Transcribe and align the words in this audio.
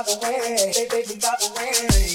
instead 0.00 2.07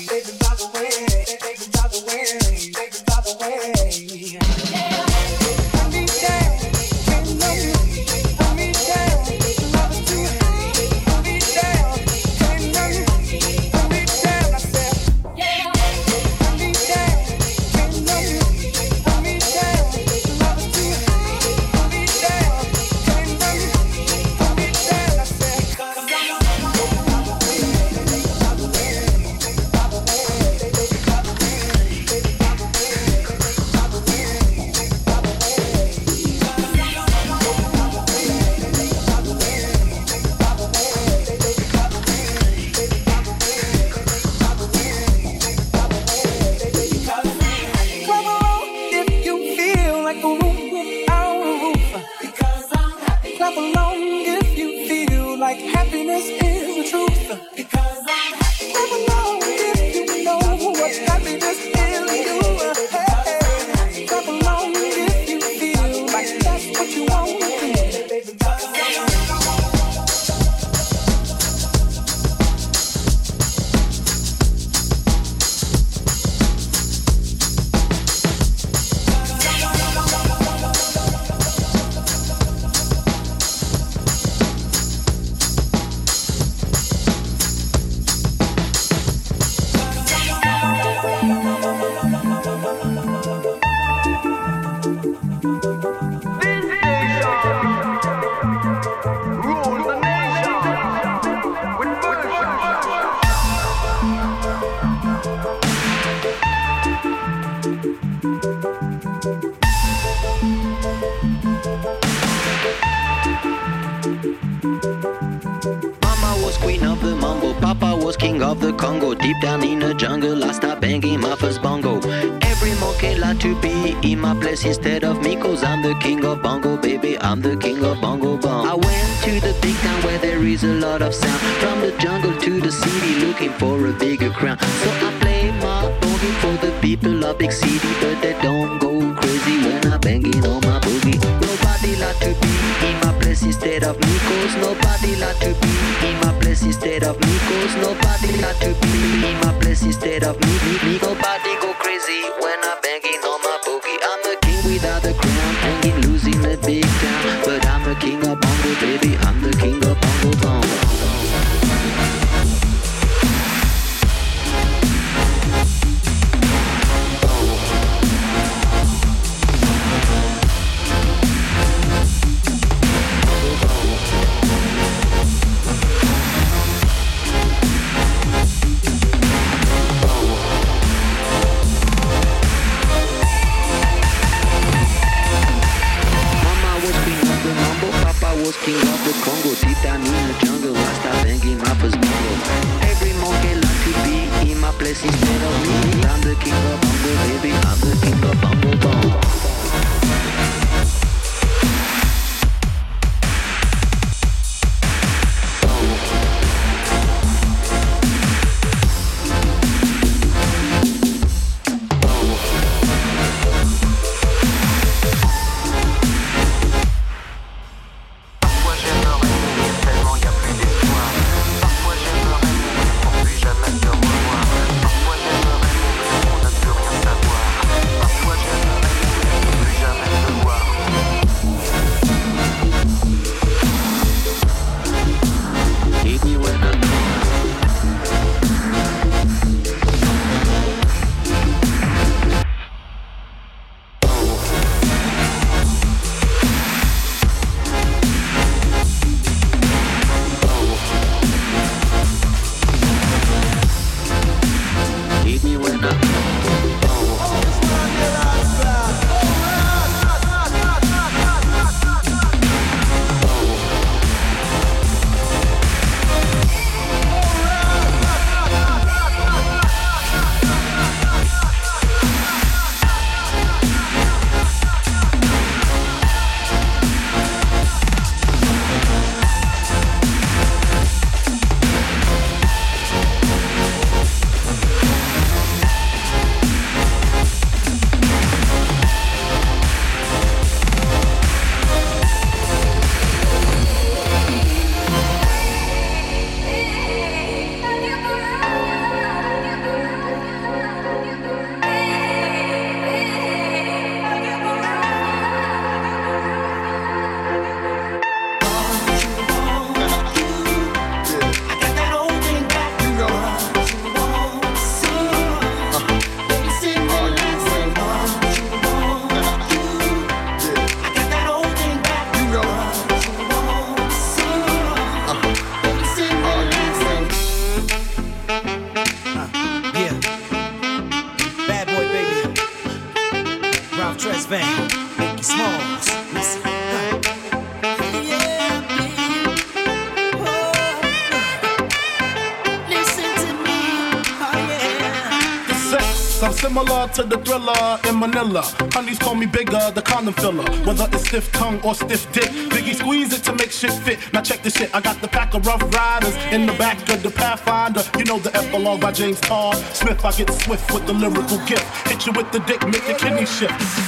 thriller. 348.24 348.44
Honeys 348.72 349.00
call 349.00 349.16
me 349.16 349.26
Biggie, 349.26 349.74
the 349.74 349.82
condom 349.82 350.14
filler. 350.14 350.44
Whether 350.66 350.88
it's 350.94 351.08
stiff 351.08 351.32
tongue 351.32 351.60
or 351.62 351.76
stiff 351.76 352.12
dick, 352.12 352.30
Biggie 352.52 352.76
squeeze 352.76 353.14
it 353.14 353.24
to 353.24 353.34
make 353.34 353.52
shit 353.52 353.74
fit. 353.74 354.00
Now 354.14 354.22
check 354.22 354.42
this 354.42 354.56
shit, 354.56 354.74
I 354.74 354.82
got 354.82 355.02
the 355.02 355.08
pack 355.08 355.34
of 355.34 355.46
rough 355.46 355.62
riders 355.74 356.16
in 356.32 356.46
the 356.46 356.54
back 356.54 356.78
of 356.90 357.04
the 357.04 357.12
Pathfinder. 357.12 357.84
You 357.98 358.06
know 358.06 358.20
the 358.20 358.36
epilogue 358.36 358.82
by 358.82 358.92
James 358.92 359.20
Todd 359.22 359.56
Smith. 359.74 360.04
I 360.04 360.12
get 360.12 360.30
swift 360.32 360.72
with 360.74 360.86
the 360.86 360.94
lyrical 360.94 361.38
gift. 361.46 361.66
Hit 361.88 362.06
you 362.06 362.14
with 362.14 362.32
the 362.32 362.40
dick, 362.40 362.66
make 362.68 362.88
your 362.88 362.98
kidney 362.98 363.26
shift. 363.26 363.83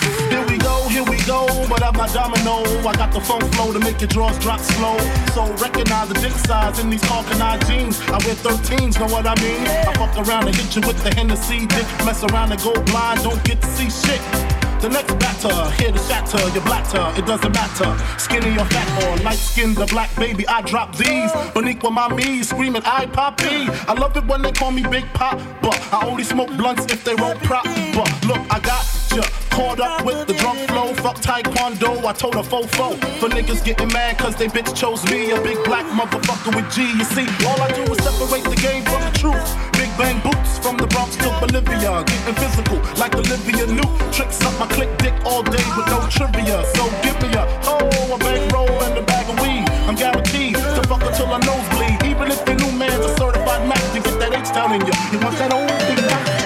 Go, 1.25 1.47
but 1.67 1.81
I'm 1.81 1.93
not 1.93 2.13
domino. 2.13 2.61
I 2.87 2.93
got 2.93 3.11
the 3.11 3.19
funk 3.19 3.43
flow 3.55 3.73
to 3.73 3.79
make 3.79 3.99
your 3.99 4.07
drawers 4.07 4.37
drop 4.37 4.59
slow. 4.59 4.95
So 5.33 5.51
recognize 5.55 6.07
the 6.07 6.13
dick 6.21 6.33
size 6.33 6.77
in 6.77 6.91
these 6.91 7.03
Hawkeye 7.03 7.57
jeans. 7.65 7.99
I 8.01 8.19
wear 8.25 8.35
13s, 8.35 8.99
know 8.99 9.11
what 9.11 9.25
I 9.25 9.33
mean? 9.41 9.65
I 9.65 9.93
fuck 9.95 10.15
around 10.27 10.47
and 10.47 10.55
hit 10.55 10.75
you 10.75 10.81
with 10.85 11.01
the 11.03 11.13
Hennessy 11.15 11.65
dick. 11.65 11.87
Mess 12.05 12.23
around 12.23 12.51
and 12.51 12.61
go 12.61 12.73
blind, 12.83 13.23
don't 13.23 13.43
get 13.43 13.59
to 13.59 13.67
see 13.67 13.89
shit. 13.89 14.64
The 14.85 14.91
next 14.91 15.15
batter, 15.17 15.71
here 15.81 15.91
to 15.91 15.97
shatter 15.97 16.37
your 16.53 16.61
blatter, 16.61 17.11
it 17.19 17.25
doesn't 17.25 17.51
matter. 17.51 17.89
Skinny 18.19 18.51
or 18.55 18.65
fat 18.65 19.03
or 19.03 19.23
light 19.23 19.39
skinned 19.39 19.79
or 19.79 19.87
black, 19.87 20.15
baby, 20.15 20.47
I 20.47 20.61
drop 20.61 20.95
these. 20.95 21.31
Boniqua 21.55 21.91
my 21.91 22.07
me, 22.13 22.43
screaming, 22.43 22.83
I 22.85 23.07
poppy. 23.07 23.65
I 23.89 23.93
love 23.93 24.15
it 24.15 24.25
when 24.27 24.43
they 24.43 24.51
call 24.51 24.69
me 24.69 24.83
Big 24.83 25.05
Pop, 25.15 25.41
but 25.63 25.81
I 25.91 26.05
only 26.05 26.23
smoke 26.23 26.55
blunts 26.55 26.85
if 26.93 27.03
they 27.03 27.15
roll 27.15 27.33
prop. 27.37 27.63
But 27.95 28.13
look, 28.27 28.41
I 28.53 28.59
got 28.59 28.85
ya. 29.15 29.23
Caught 29.49 29.79
up 29.79 30.05
with 30.05 30.27
the 30.27 30.35
drunk 30.35 30.59
flow, 30.69 30.93
fuck 30.93 31.15
taekwondo, 31.15 32.05
I 32.05 32.13
told 32.13 32.35
a 32.35 32.43
fofo. 32.43 32.93
For 33.19 33.27
niggas 33.27 33.65
getting 33.65 33.87
mad 33.87 34.19
cause 34.19 34.35
they 34.35 34.49
bitch 34.49 34.75
chose 34.75 35.03
me, 35.09 35.31
a 35.31 35.41
big 35.41 35.63
black 35.63 35.87
motherfucker 35.97 36.55
with 36.55 36.71
G. 36.71 36.83
You 36.83 37.05
see, 37.05 37.25
all 37.47 37.59
I 37.59 37.71
do 37.71 37.91
is 37.91 37.97
separate 38.03 38.43
the 38.43 38.61
game 38.61 38.83
from 38.83 39.01
the 39.01 39.17
truth. 39.17 39.49
Big 39.73 39.89
bang 39.97 40.21
boots 40.21 40.44
from 40.65 40.77
the 40.77 40.87
Bronx 40.87 41.15
to 41.17 41.29
Bolivia, 41.39 42.01
getting 42.09 42.33
physical 42.41 42.81
like 42.97 43.13
Olivia 43.13 43.67
Newt. 43.67 43.85
Tricks 44.11 44.41
up 44.41 44.59
my 44.59 44.65
click 44.65 44.89
dick 44.97 45.13
all 45.23 45.43
day 45.43 45.61
with 45.77 45.85
no 45.93 46.01
trivia. 46.09 46.65
So 46.73 46.89
give 47.05 47.21
me 47.21 47.29
a 47.37 47.45
oh, 47.69 48.15
a 48.15 48.17
bankroll 48.17 48.73
and 48.81 48.97
a 48.97 49.03
bag 49.03 49.29
of 49.29 49.37
weed. 49.41 49.69
I'm 49.85 49.93
guaranteed 49.93 50.55
to 50.55 50.81
fuck 50.89 51.03
until 51.05 51.29
I 51.29 51.37
nosebleed. 51.45 52.01
Even 52.09 52.31
if 52.31 52.43
the 52.45 52.55
new 52.55 52.71
man's 52.71 53.05
a 53.05 53.15
certified 53.15 53.69
Mac 53.69 53.83
to 53.93 53.99
get 54.01 54.17
that 54.17 54.33
H 54.33 54.49
down 54.57 54.73
in 54.73 54.81
you. 54.81 54.93
You 55.11 55.19
want 55.23 55.37
that 55.37 55.53
old 55.53 55.69
thing 55.85 56.44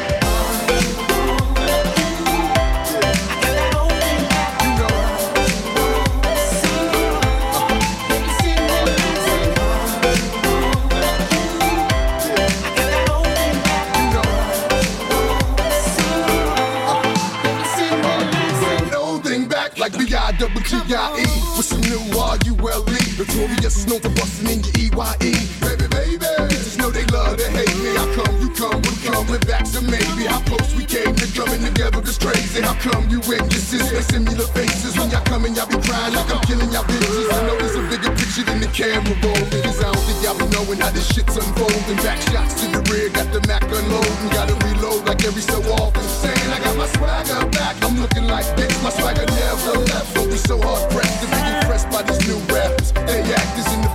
double 19.91 20.61
G-I-E 20.61 21.25
with 21.57 21.65
some 21.65 21.81
new 21.81 21.99
R-U-L-E. 22.17 23.17
Notorious 23.17 23.87
known 23.87 23.99
for 23.99 24.09
busting 24.09 24.49
in 24.49 24.59
your 24.63 24.73
E-Y-E. 24.77 25.31
Baby, 25.61 25.87
baby, 25.87 26.68
know 26.89 26.93
they 26.93 27.05
love 27.13 27.37
to 27.37 27.49
hate 27.51 27.75
me. 27.77 27.95
How 27.95 28.07
come 28.15 28.41
you 28.41 28.49
come 28.53 28.81
with 28.81 29.03
coming 29.03 29.41
back 29.45 29.65
to 29.71 29.81
maybe? 29.81 30.25
How 30.25 30.41
close 30.41 30.73
we 30.75 30.85
came 30.85 31.13
to 31.15 31.27
coming 31.37 31.61
together 31.61 32.01
is 32.01 32.17
crazy. 32.17 32.61
How 32.61 32.73
come 32.75 33.09
you 33.09 33.19
witnesses 33.27 33.89
facing 33.89 34.25
me 34.25 34.33
the 34.33 34.47
faces 34.53 34.97
when 34.97 35.09
y'all 35.09 35.23
coming, 35.25 35.55
y'all 35.55 35.67
be 35.67 35.77
crying 35.85 36.13
like 36.13 36.29
I'm 36.33 36.41
killing 36.41 36.71
y'all 36.71 36.83
bitches. 36.83 37.29
I 37.33 37.47
know 37.47 37.57
there's 37.57 37.75
a 37.75 37.83
bigger 37.89 38.11
picture 38.15 38.43
than 38.43 38.59
the 38.59 38.71
camera 38.73 39.15
roll. 39.21 39.43
Cause 39.63 39.79
I 39.79 39.91
don't 39.91 40.03
think 40.05 40.19
y'all 40.23 40.37
be 40.37 40.47
knowing 40.55 40.79
how 40.79 40.91
this 40.91 41.07
shit's 41.13 41.35
unfolding. 41.37 41.99
Back 42.01 42.19
shots 42.31 42.61
to 42.61 42.65
the 42.73 42.81
rear, 42.89 43.09
got 43.09 43.29
the 43.33 43.41
Mac 43.47 43.63
unloading. 43.63 44.29
Gotta 44.33 44.55
reload 44.65 45.05
like 45.05 45.23
every 45.25 45.41
so 45.41 45.61
often. 45.77 46.03
Saying 46.03 46.49
I 46.49 46.59
got 46.63 46.75
my 46.77 46.87
swagger 46.97 47.45
back. 47.53 47.75
I'm 47.85 47.99
looking 48.01 48.25
like 48.27 48.47
this, 48.57 48.71
my 48.83 48.89
swagger 48.89 49.25
never 49.25 49.77
left. 49.89 50.15
Don't 50.15 50.29
be 50.29 50.37
so 50.37 50.57
hard 50.61 50.89
pressed 50.91 51.21
to 51.21 51.27
be 51.29 51.41
impressed 51.53 51.89
by 51.91 52.01
these 52.03 52.21
new 52.27 52.39
rappers. 52.49 52.91
They 52.93 53.21
actors 53.33 53.69
and 53.73 53.83
the 53.83 53.88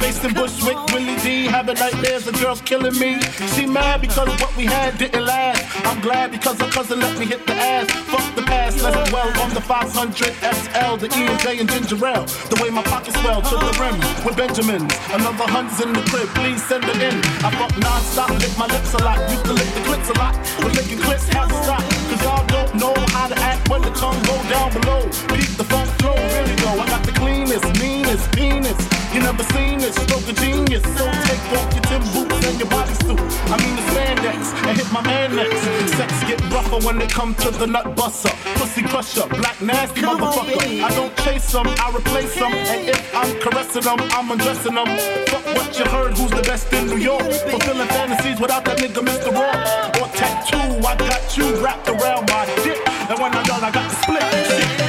Scarface 0.00 0.24
and 0.24 0.34
Bushwick, 0.34 0.78
Willie 0.94 1.16
D. 1.20 1.44
Having 1.44 1.76
nightmares 1.76 2.26
of 2.26 2.40
girls 2.40 2.62
killing 2.62 2.98
me. 2.98 3.20
She 3.54 3.66
mad 3.66 4.00
because 4.00 4.28
what 4.40 4.56
we 4.56 4.64
had 4.64 4.96
didn't 4.96 5.26
last. 5.26 5.60
I'm 5.86 6.00
glad 6.00 6.30
because 6.30 6.58
her 6.58 6.70
cousin 6.70 7.00
let 7.00 7.18
me 7.18 7.26
hit 7.26 7.46
the 7.46 7.52
ass. 7.52 7.90
Fuck 8.08 8.34
the 8.34 8.42
past, 8.42 8.82
let's 8.82 9.10
dwell 9.10 9.28
on 9.42 9.50
the 9.52 9.60
500 9.60 10.16
SL, 10.56 10.96
the 10.96 11.08
E 11.12 11.26
and 11.28 11.40
J 11.40 11.58
and 11.60 11.68
ginger 11.68 12.00
ale. 12.06 12.24
The 12.48 12.58
way 12.62 12.70
my 12.70 12.82
pockets 12.82 13.20
swell 13.20 13.42
to 13.42 13.56
the 13.56 13.72
rim 13.76 13.98
with 14.24 14.36
Benjamins. 14.36 14.88
Another 15.12 15.44
hundred's 15.44 15.80
in 15.84 15.92
the 15.92 16.02
crib, 16.08 16.28
please 16.32 16.64
send 16.64 16.84
it 16.84 16.96
in. 16.96 17.20
I 17.44 17.50
fuck 17.60 17.76
non-stop, 17.76 18.30
lick 18.40 18.56
my 18.56 18.66
lips 18.72 18.94
a 18.94 19.04
lot. 19.04 19.20
Used 19.28 19.44
to 19.44 19.52
lick 19.52 19.68
the 19.74 19.84
clips 19.84 20.08
a 20.08 20.16
lot, 20.16 20.34
but 20.64 20.72
licking 20.76 21.00
clips 21.04 21.28
has 21.28 21.48
to 21.48 21.58
stop. 21.62 21.84
Cause 22.08 22.22
y'all 22.24 22.46
don't 22.46 22.74
know 22.74 22.94
how 23.12 23.28
to 23.28 23.36
act 23.36 23.68
when 23.68 23.82
the 23.82 23.92
tongue 23.92 24.20
go 24.24 24.36
down 24.48 24.72
below. 24.72 25.02
Beat 25.28 25.52
the 25.60 25.64
funk 25.68 25.90
flow, 26.00 26.16
really 26.16 26.56
go. 26.56 26.72
I 26.80 26.88
got 26.88 27.04
the 27.04 27.12
cleanest, 27.12 27.68
meanest 27.76 28.32
penis. 28.32 28.99
You 29.12 29.20
never 29.20 29.42
seen 29.54 29.70
genius, 29.80 29.96
stroke 29.96 30.28
of 30.28 30.36
genius. 30.36 30.82
So 30.98 31.04
take 31.26 31.44
off 31.56 31.72
your 31.74 31.84
Tim 31.88 32.02
boots 32.12 32.46
and 32.46 32.58
your 32.58 32.68
bodysuit. 32.68 33.18
I 33.50 33.56
mean 33.62 33.76
the 33.76 33.82
spandex 33.90 34.68
and 34.68 34.76
hit 34.76 34.92
my 34.92 35.02
man 35.02 35.36
next. 35.36 35.62
Sex 35.96 36.12
get 36.24 36.40
rougher 36.52 36.78
when 36.86 37.00
it 37.00 37.10
come 37.10 37.34
to 37.36 37.50
the 37.50 37.66
nut 37.66 37.96
buster. 37.96 38.30
Pussy 38.54 38.82
crusher, 38.82 39.26
black 39.28 39.60
nasty 39.60 40.02
Come 40.02 40.20
motherfucker. 40.20 40.84
On, 40.84 40.84
I 40.84 40.94
don't 40.94 41.16
chase 41.18 41.50
them, 41.52 41.66
I 41.66 41.92
replace 41.94 42.34
them. 42.34 42.52
And 42.52 42.88
if 42.88 43.14
I'm 43.14 43.34
caressing 43.40 43.82
them, 43.82 43.98
I'm 44.12 44.30
undressing 44.30 44.74
them. 44.74 44.86
Fuck 45.26 45.46
what 45.56 45.78
you 45.78 45.84
heard, 45.86 46.16
who's 46.16 46.30
the 46.30 46.42
best 46.42 46.72
in 46.72 46.86
New 46.86 46.98
York? 46.98 47.22
Fulfilling 47.50 47.88
fantasies 47.88 48.40
without 48.40 48.64
that 48.66 48.78
nigga 48.78 49.02
Mr. 49.02 49.32
Raw. 49.32 50.00
Or 50.00 50.08
tattoo, 50.14 50.86
I 50.86 50.94
got 50.96 51.36
you 51.36 51.56
wrapped 51.62 51.88
around 51.88 52.28
my 52.30 52.46
dick. 52.62 52.78
And 53.10 53.18
when 53.18 53.34
I'm 53.34 53.44
done, 53.44 53.64
I 53.64 53.70
got 53.70 53.90
the 53.90 53.96
split. 53.96 54.22
Shit. 54.22 54.79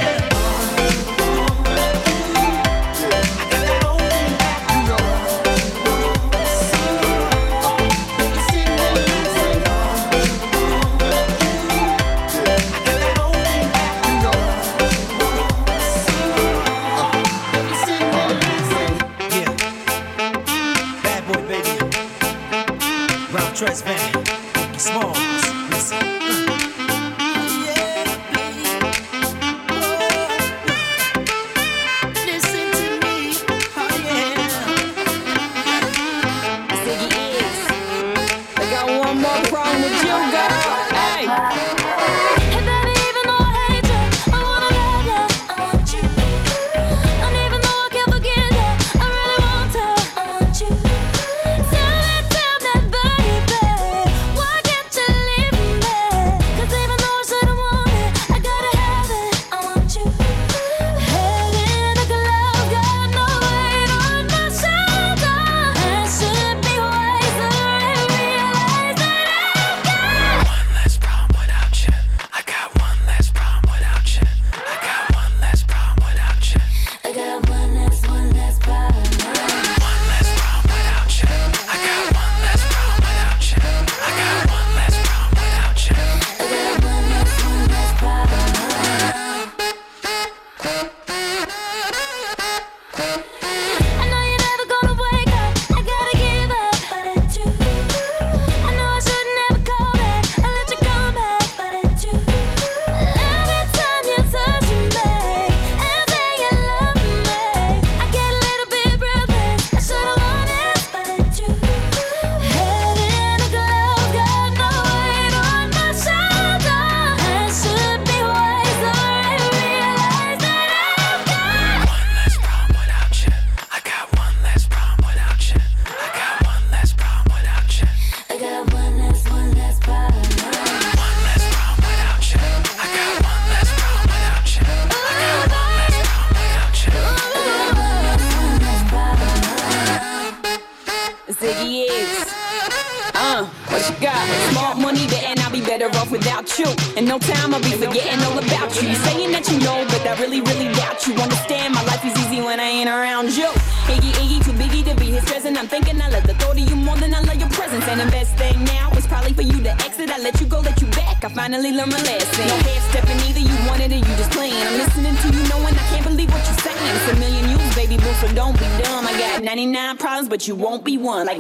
But 170.41 170.47
you 170.47 170.56
won't 170.56 170.84
be 170.84 170.97
one. 170.97 171.27
Like 171.27 171.38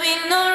what? 0.00 0.18
I'm 0.32 0.49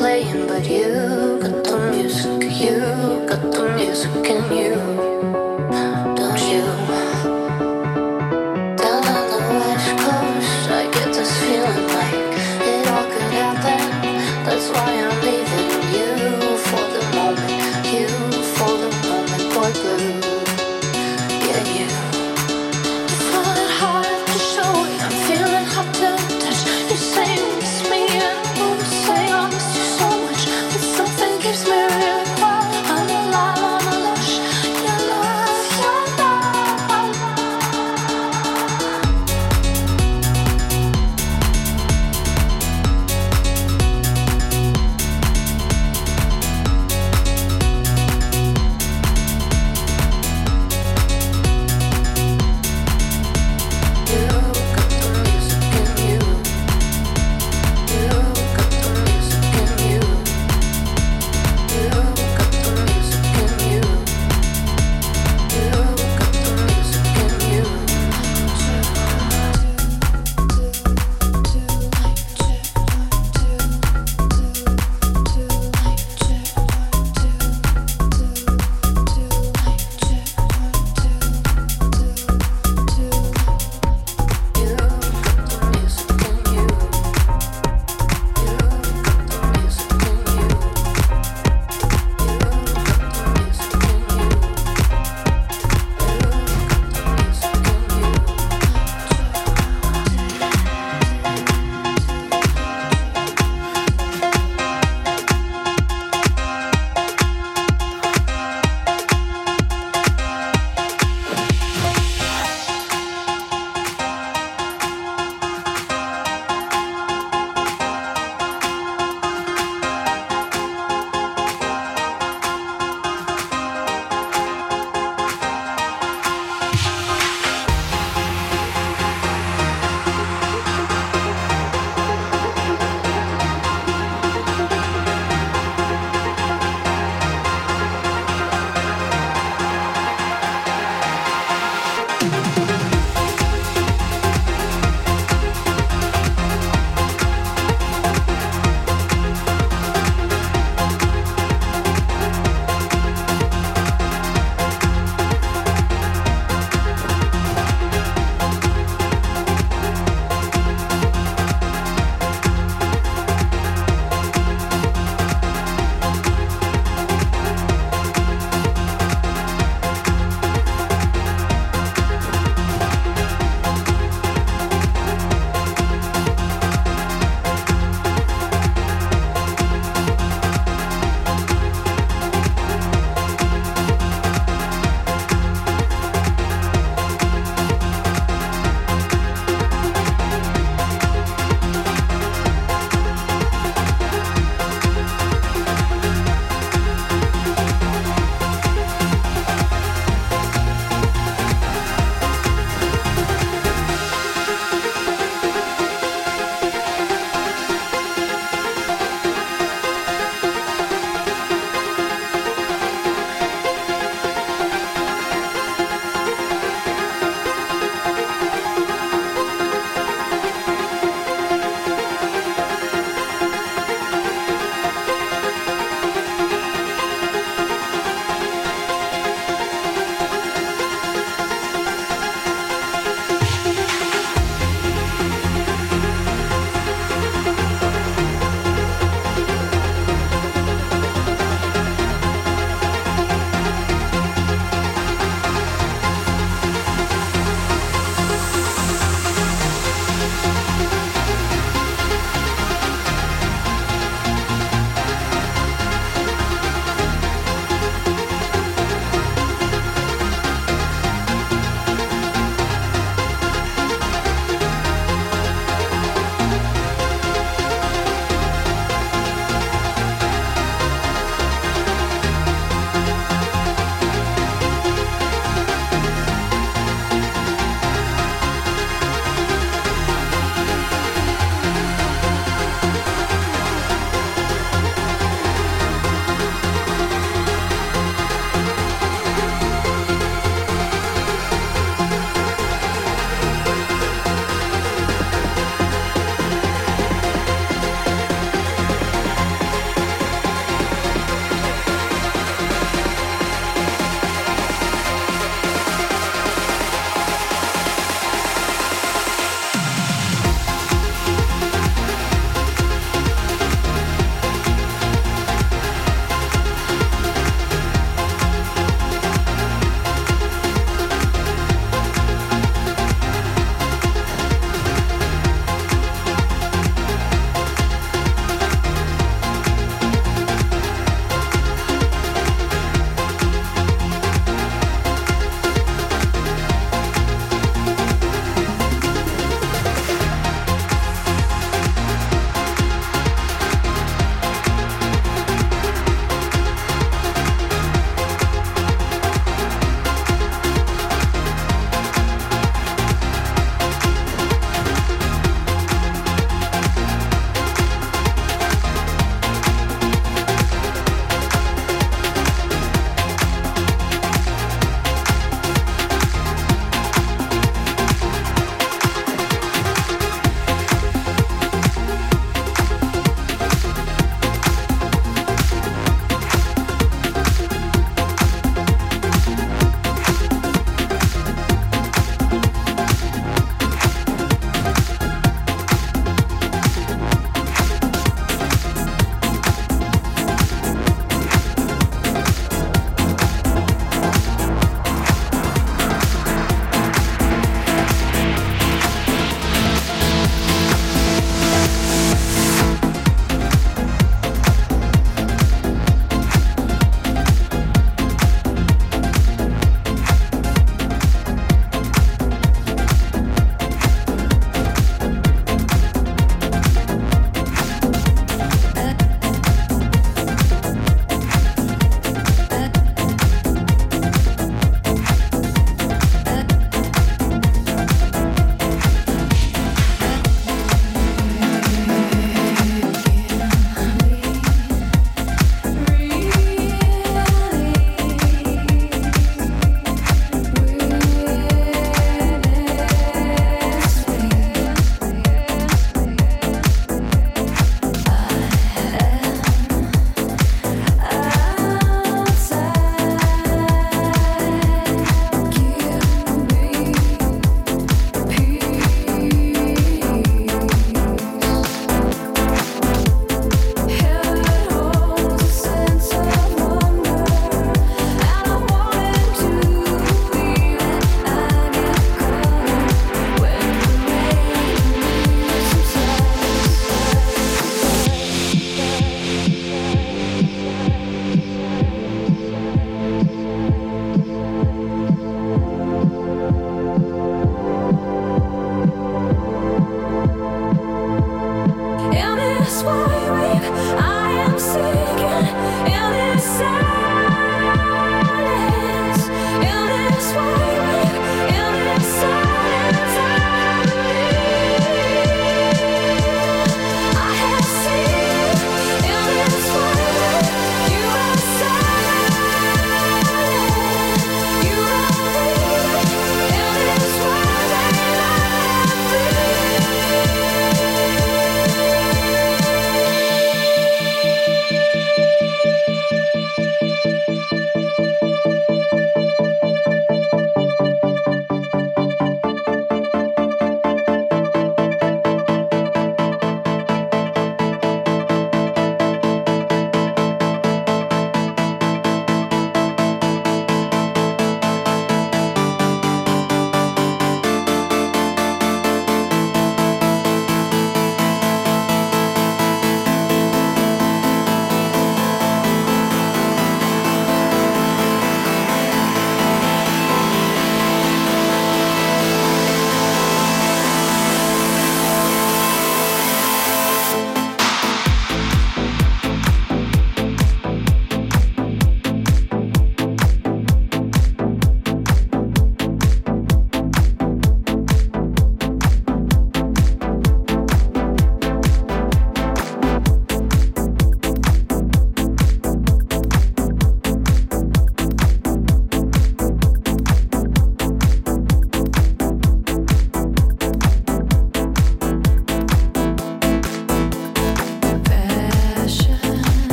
you 0.00 1.38
got 1.42 1.62
the 1.62 1.90
music 1.92 2.42
you, 2.60 2.80
don't 3.52 4.56
you? 4.56 5.29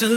Just 0.00 0.12
a 0.12 0.16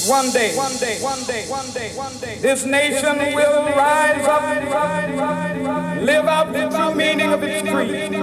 that 0.00 0.08
one 0.10 0.30
day, 0.30 0.56
one 0.56 0.76
day, 0.76 0.98
one 1.00 1.22
day, 1.24 1.46
one 1.48 1.70
day, 1.72 1.92
one 1.94 2.18
day, 2.18 2.38
this 2.38 2.64
nation 2.64 3.18
will 3.34 3.64
rise 3.64 4.26
up, 4.26 4.42
live 6.02 6.26
out 6.26 6.52
the 6.52 6.68
true 6.68 6.94
meaning 6.94 7.32
of 7.32 7.42
its 7.42 7.62
creed. 7.68 8.14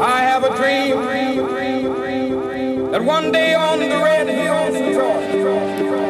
I 0.00 0.20
have 0.20 0.44
a 0.44 0.56
dream 0.56 0.96
that 2.90 3.02
one 3.04 3.32
day 3.32 3.54
on 3.54 3.78
the 3.80 3.88
red 3.88 4.28
hills 4.28 4.76
of 4.76 4.92
Georgia, 4.92 6.00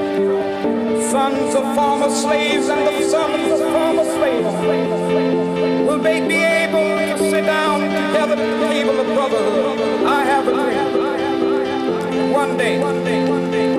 sons 1.10 1.54
of 1.54 1.74
former 1.74 2.10
slaves 2.10 2.68
and 2.68 2.86
the 2.86 3.02
sons 3.08 3.52
of 3.52 3.70
former 3.72 4.04
slaves 4.04 4.54
will 5.86 5.98
they 5.98 6.20
be 6.26 6.36
able 6.36 6.98
to 6.98 7.18
sit 7.30 7.44
down 7.44 7.80
together 7.80 8.34
at 8.34 8.60
the 8.60 8.68
table 8.68 8.98
of 9.00 9.06
brotherhood. 9.06 9.78
I 10.06 10.24
have 10.24 10.46
a 10.48 10.52
dream. 10.52 10.88
One 12.32 12.56
day, 12.56 12.78
one 12.78 13.04
day, 13.04 13.28
one 13.28 13.50
day, 13.50 13.77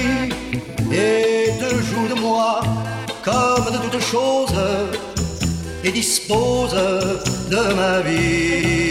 et 0.91 1.51
te 1.59 1.75
joue 1.83 2.07
de 2.07 2.19
moi 2.19 2.61
comme 3.23 3.65
de 3.73 3.89
toutes 3.89 4.01
choses 4.01 4.53
et 5.83 5.91
dispose 5.91 6.73
de 7.49 7.73
ma 7.73 8.01
vie. 8.01 8.85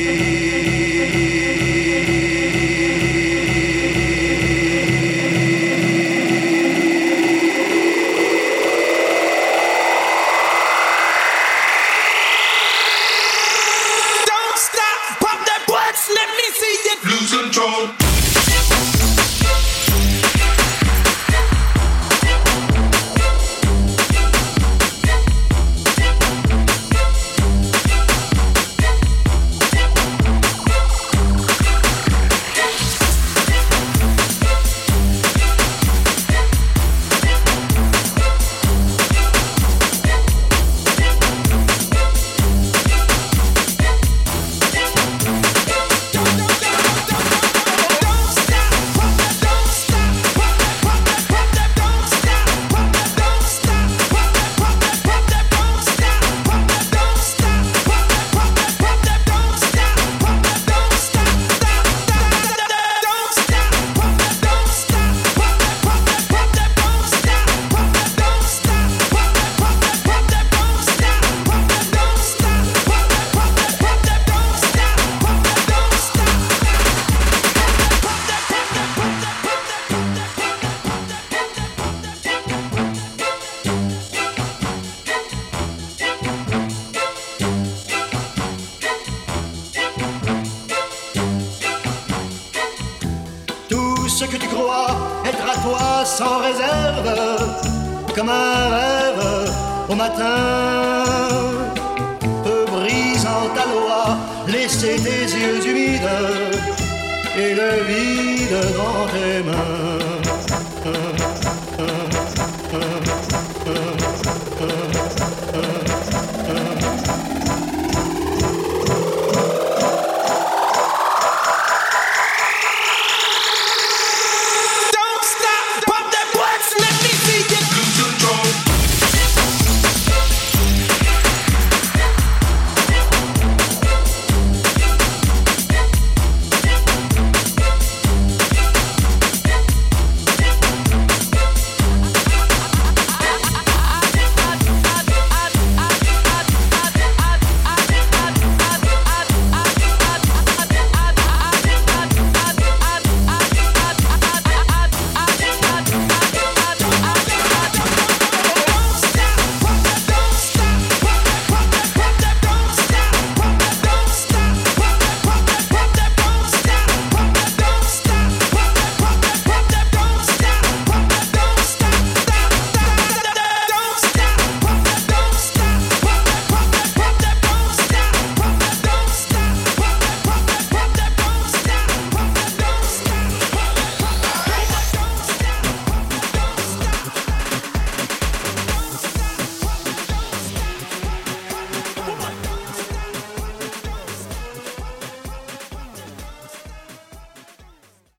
Don't 14.27 14.57
stop, 14.57 15.01
pop 15.21 15.39
that 15.47 15.63
butt, 15.67 15.97
let 16.15 16.29
me 16.39 16.47
see 16.61 16.77
it. 16.91 16.99
Lose 17.05 17.33
control. 17.33 18.04